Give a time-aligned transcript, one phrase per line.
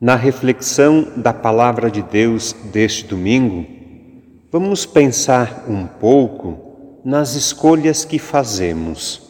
[0.00, 3.64] Na reflexão da Palavra de Deus deste domingo,
[4.50, 9.22] vamos pensar um pouco nas escolhas que fazemos.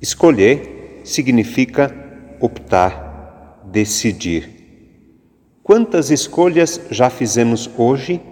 [0.00, 1.94] Escolher significa
[2.40, 4.48] optar, decidir.
[5.62, 8.22] Quantas escolhas já fizemos hoje?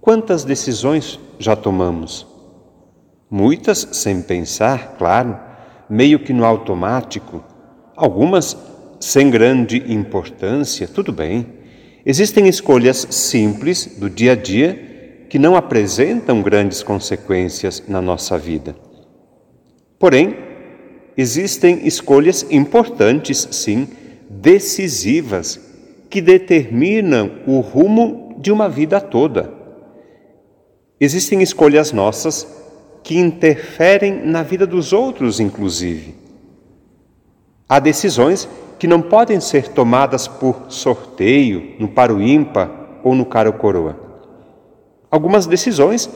[0.00, 2.26] Quantas decisões já tomamos?
[3.30, 5.38] Muitas sem pensar, claro,
[5.88, 7.44] meio que no automático,
[7.94, 11.46] algumas sem grande importância, tudo bem.
[12.06, 18.76] Existem escolhas simples do dia a dia que não apresentam grandes consequências na nossa vida.
[19.98, 20.36] Porém,
[21.16, 23.88] existem escolhas importantes, sim,
[24.28, 25.60] decisivas,
[26.10, 29.52] que determinam o rumo de uma vida toda.
[31.00, 32.46] Existem escolhas nossas
[33.02, 36.14] que interferem na vida dos outros, inclusive.
[37.68, 43.52] Há decisões que não podem ser tomadas por sorteio, no paro ímpar ou no caro
[43.52, 43.98] coroa.
[45.10, 46.10] Algumas decisões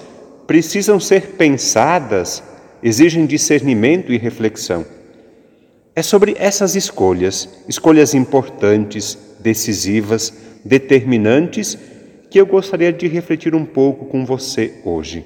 [0.47, 2.43] precisam ser pensadas,
[2.83, 4.85] exigem discernimento e reflexão.
[5.95, 10.33] É sobre essas escolhas, escolhas importantes, decisivas,
[10.65, 11.79] determinantes,
[12.31, 15.25] que eu gostaria de refletir um pouco com você hoje.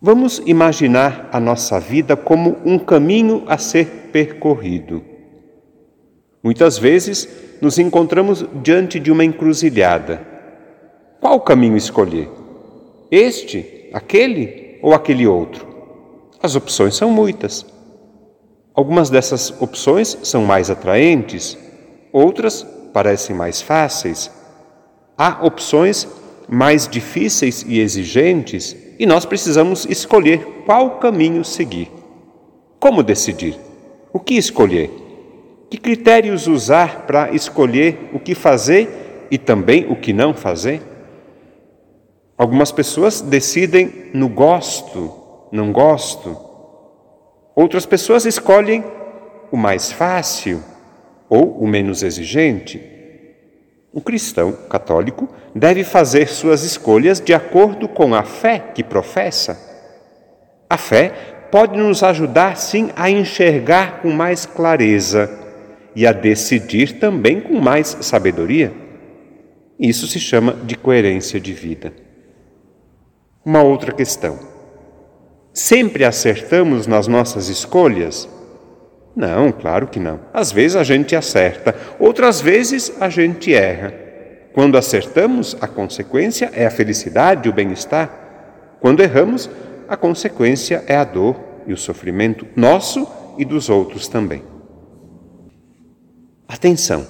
[0.00, 5.11] Vamos imaginar a nossa vida como um caminho a ser percorrido.
[6.42, 7.28] Muitas vezes
[7.60, 10.26] nos encontramos diante de uma encruzilhada.
[11.20, 12.28] Qual caminho escolher?
[13.10, 15.66] Este, aquele ou aquele outro?
[16.42, 17.64] As opções são muitas.
[18.74, 21.56] Algumas dessas opções são mais atraentes,
[22.12, 24.28] outras parecem mais fáceis.
[25.16, 26.08] Há opções
[26.48, 31.88] mais difíceis e exigentes e nós precisamos escolher qual caminho seguir.
[32.80, 33.56] Como decidir?
[34.12, 35.01] O que escolher?
[35.72, 40.82] Que critérios usar para escolher o que fazer e também o que não fazer?
[42.36, 45.10] Algumas pessoas decidem no gosto,
[45.50, 46.36] não gosto.
[47.56, 48.84] Outras pessoas escolhem
[49.50, 50.62] o mais fácil
[51.26, 52.78] ou o menos exigente.
[53.94, 59.58] O cristão católico deve fazer suas escolhas de acordo com a fé que professa.
[60.68, 61.08] A fé
[61.50, 65.40] pode nos ajudar, sim, a enxergar com mais clareza
[65.94, 68.72] e a decidir também com mais sabedoria.
[69.78, 71.92] Isso se chama de coerência de vida.
[73.44, 74.38] Uma outra questão.
[75.52, 78.28] Sempre acertamos nas nossas escolhas?
[79.14, 80.20] Não, claro que não.
[80.32, 83.92] Às vezes a gente acerta, outras vezes a gente erra.
[84.52, 88.78] Quando acertamos, a consequência é a felicidade, o bem-estar.
[88.80, 89.50] Quando erramos,
[89.88, 91.36] a consequência é a dor
[91.66, 93.06] e o sofrimento nosso
[93.38, 94.51] e dos outros também.
[96.52, 97.06] Atenção,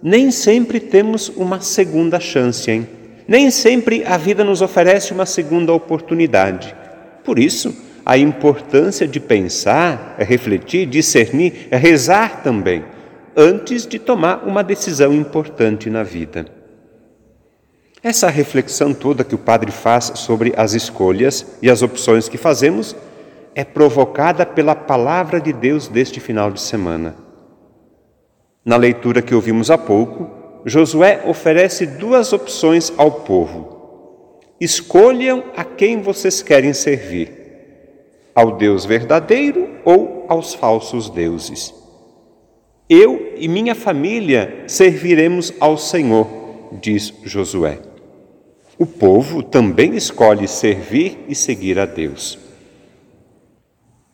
[0.00, 2.88] nem sempre temos uma segunda chance, hein?
[3.26, 6.72] Nem sempre a vida nos oferece uma segunda oportunidade.
[7.24, 7.74] Por isso,
[8.06, 12.84] a importância de pensar, refletir, discernir, rezar também,
[13.36, 16.46] antes de tomar uma decisão importante na vida.
[18.00, 22.94] Essa reflexão toda que o Padre faz sobre as escolhas e as opções que fazemos
[23.56, 27.23] é provocada pela palavra de Deus deste final de semana.
[28.64, 30.30] Na leitura que ouvimos há pouco,
[30.64, 34.40] Josué oferece duas opções ao povo.
[34.58, 37.30] Escolham a quem vocês querem servir:
[38.34, 41.74] ao Deus verdadeiro ou aos falsos deuses.
[42.88, 46.26] Eu e minha família serviremos ao Senhor,
[46.80, 47.78] diz Josué.
[48.78, 52.38] O povo também escolhe servir e seguir a Deus.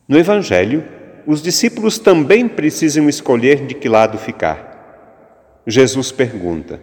[0.07, 0.83] No Evangelho,
[1.25, 5.61] os discípulos também precisam escolher de que lado ficar.
[5.65, 6.79] Jesus pergunta: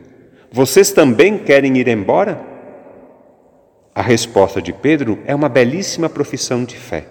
[0.50, 2.40] Vocês também querem ir embora?
[3.94, 7.06] A resposta de Pedro é uma belíssima profissão de fé.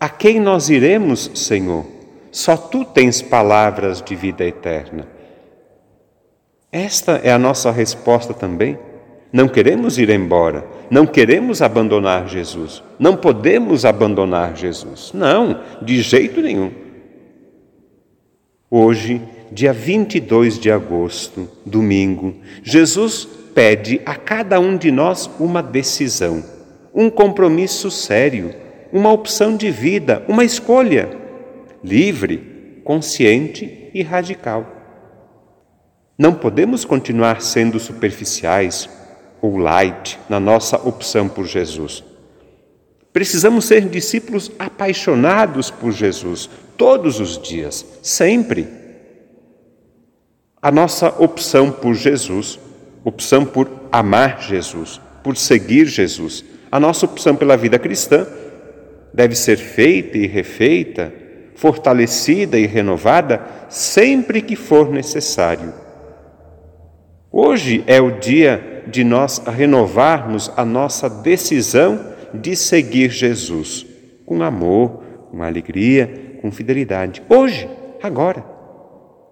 [0.00, 1.84] A quem nós iremos, Senhor?
[2.30, 5.06] Só tu tens palavras de vida eterna.
[6.70, 8.78] Esta é a nossa resposta também.
[9.32, 15.12] Não queremos ir embora, não queremos abandonar Jesus, não podemos abandonar Jesus.
[15.12, 16.70] Não, de jeito nenhum.
[18.70, 26.44] Hoje, dia 22 de agosto, domingo, Jesus pede a cada um de nós uma decisão,
[26.94, 28.54] um compromisso sério,
[28.92, 31.08] uma opção de vida, uma escolha
[31.82, 34.66] livre, consciente e radical.
[36.18, 38.88] Não podemos continuar sendo superficiais,
[39.40, 42.04] ou light na nossa opção por Jesus.
[43.12, 48.68] Precisamos ser discípulos apaixonados por Jesus todos os dias, sempre.
[50.60, 52.58] A nossa opção por Jesus,
[53.04, 58.26] opção por amar Jesus, por seguir Jesus, a nossa opção pela vida cristã
[59.12, 61.12] deve ser feita e refeita,
[61.54, 65.72] fortalecida e renovada sempre que for necessário.
[67.32, 72.00] Hoje é o dia de nós renovarmos a nossa decisão
[72.34, 73.86] de seguir Jesus
[74.26, 77.22] com amor, com alegria, com fidelidade.
[77.28, 77.68] Hoje,
[78.02, 78.44] agora.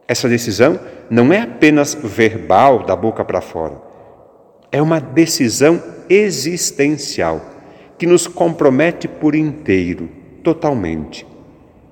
[0.08, 0.79] Essa decisão
[1.11, 3.81] não é apenas verbal, da boca para fora.
[4.70, 7.41] É uma decisão existencial
[7.99, 10.09] que nos compromete por inteiro,
[10.43, 11.26] totalmente.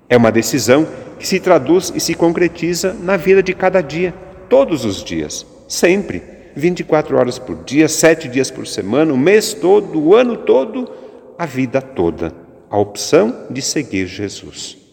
[0.09, 0.87] É uma decisão
[1.19, 4.15] que se traduz e se concretiza na vida de cada dia,
[4.49, 6.23] todos os dias, sempre,
[6.57, 10.91] 24 horas por dia, sete dias por semana, o mês todo, o ano todo,
[11.39, 12.33] a vida toda.
[12.71, 14.84] A opção de seguir Jesus.